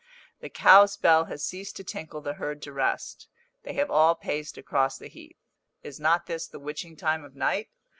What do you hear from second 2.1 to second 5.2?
the herd to rest; they have all paced across the